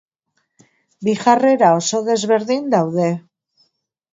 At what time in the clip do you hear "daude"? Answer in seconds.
2.77-3.11